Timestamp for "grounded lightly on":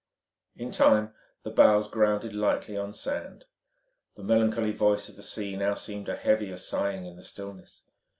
1.87-2.91